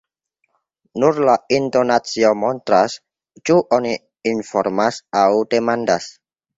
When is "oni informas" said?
3.81-5.03